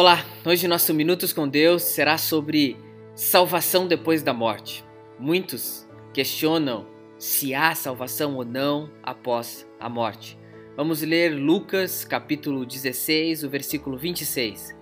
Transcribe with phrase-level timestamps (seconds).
[0.00, 2.76] Olá, hoje nosso Minutos com Deus será sobre
[3.16, 4.84] salvação depois da morte.
[5.18, 6.86] Muitos questionam
[7.18, 10.38] se há salvação ou não após a morte.
[10.76, 14.72] Vamos ler Lucas capítulo 16, o versículo 26.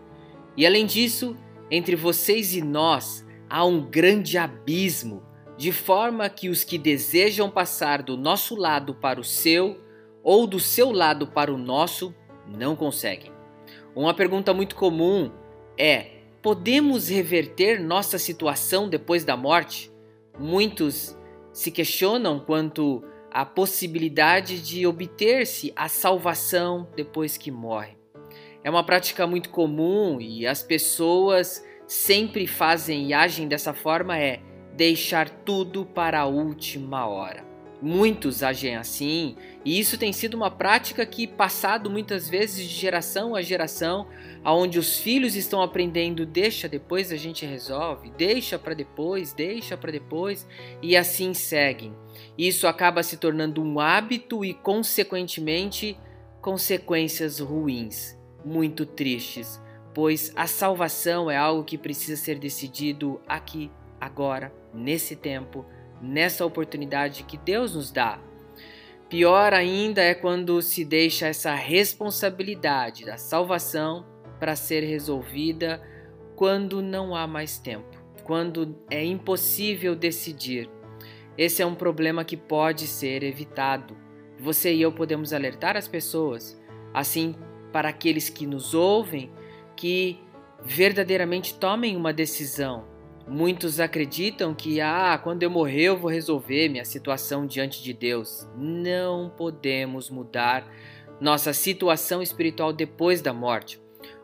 [0.55, 1.35] E além disso,
[1.71, 5.23] entre vocês e nós há um grande abismo,
[5.57, 9.80] de forma que os que desejam passar do nosso lado para o seu
[10.23, 12.14] ou do seu lado para o nosso
[12.47, 13.36] não conseguem.
[13.96, 15.32] Uma pergunta muito comum
[15.78, 16.09] é:
[16.42, 19.91] podemos reverter nossa situação depois da morte?
[20.38, 21.16] Muitos
[21.50, 27.96] se questionam quanto à possibilidade de obter-se a salvação depois que morre.
[28.62, 34.41] É uma prática muito comum e as pessoas sempre fazem e agem dessa forma é
[34.74, 37.55] deixar tudo para a última hora.
[37.80, 43.34] Muitos agem assim, e isso tem sido uma prática que passado muitas vezes de geração
[43.34, 44.06] a geração,
[44.42, 49.92] aonde os filhos estão aprendendo, deixa depois a gente resolve, deixa para depois, deixa para
[49.92, 50.47] depois,
[50.81, 51.95] e assim seguem.
[52.39, 55.98] Isso acaba se tornando um hábito e consequentemente
[56.41, 59.61] consequências ruins, muito tristes,
[59.93, 65.67] pois a salvação é algo que precisa ser decidido aqui, agora, nesse tempo
[66.00, 68.20] nessa oportunidade que Deus nos dá.
[69.08, 74.05] Pior ainda é quando se deixa essa responsabilidade da salvação
[74.41, 75.80] para ser resolvida
[76.34, 80.69] quando não há mais tempo, quando é impossível decidir.
[81.38, 83.97] Esse é um problema que pode ser evitado.
[84.41, 86.60] Você e eu podemos alertar as pessoas,
[86.92, 87.34] assim
[87.72, 89.31] para aqueles que nos ouvem,
[89.77, 90.19] que
[90.64, 92.95] verdadeiramente tomem uma decisão
[93.27, 98.46] Muitos acreditam que, ah, quando eu morrer eu vou resolver minha situação diante de Deus.
[98.56, 100.64] Não podemos mudar
[101.20, 103.80] nossa situação espiritual depois da morte.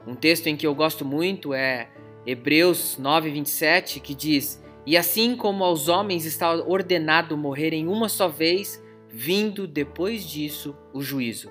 [0.07, 1.91] Um texto em que eu gosto muito é
[2.25, 8.81] Hebreus 9:27, que diz: "E assim como aos homens está ordenado morrerem uma só vez,
[9.09, 11.51] vindo depois disso o juízo."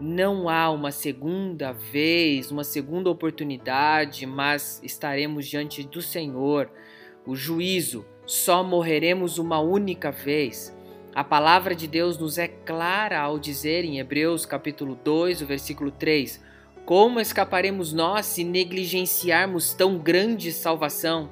[0.00, 6.70] Não há uma segunda vez, uma segunda oportunidade, mas estaremos diante do Senhor
[7.26, 10.74] o juízo, só morreremos uma única vez.
[11.14, 15.90] A palavra de Deus nos é clara ao dizer em Hebreus capítulo 2, o versículo
[15.90, 16.42] 3:
[16.86, 21.28] Como escaparemos nós se negligenciarmos tão grande salvação?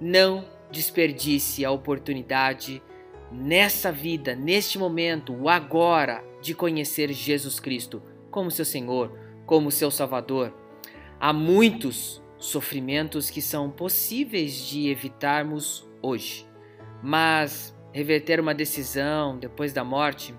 [0.00, 2.82] Não desperdice a oportunidade
[3.30, 9.16] nessa vida, neste momento, o agora, de conhecer Jesus Cristo como seu Senhor,
[9.46, 10.54] como seu Salvador.
[11.18, 16.46] Há muitos sofrimentos que são possíveis de evitarmos hoje.
[17.02, 20.34] Mas reverter uma decisão depois da morte,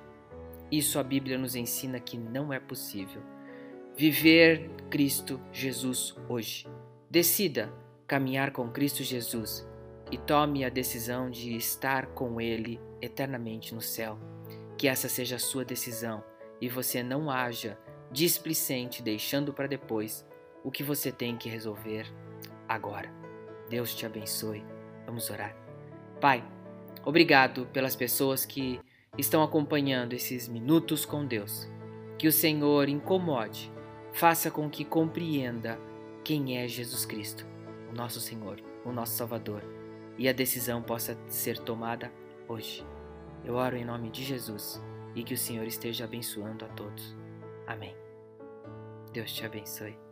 [0.71, 3.21] isso a Bíblia nos ensina que não é possível.
[3.95, 6.65] Viver Cristo Jesus hoje.
[7.09, 7.73] Decida
[8.07, 9.67] caminhar com Cristo Jesus
[10.11, 14.17] e tome a decisão de estar com Ele eternamente no céu.
[14.79, 16.23] Que essa seja a sua decisão
[16.61, 17.77] e você não haja
[18.09, 20.25] displicente deixando para depois
[20.63, 22.07] o que você tem que resolver
[22.65, 23.13] agora.
[23.69, 24.63] Deus te abençoe.
[25.05, 25.53] Vamos orar.
[26.21, 26.41] Pai,
[27.03, 28.79] obrigado pelas pessoas que
[29.17, 31.69] estão acompanhando esses minutos com Deus.
[32.17, 33.69] Que o Senhor incomode,
[34.13, 35.77] faça com que compreenda
[36.23, 37.45] quem é Jesus Cristo,
[37.91, 39.61] o nosso Senhor, o nosso Salvador,
[40.17, 42.09] e a decisão possa ser tomada
[42.47, 42.85] hoje.
[43.43, 44.81] Eu oro em nome de Jesus
[45.15, 47.15] e que o Senhor esteja abençoando a todos.
[47.65, 47.95] Amém.
[49.11, 50.08] Deus te abençoe.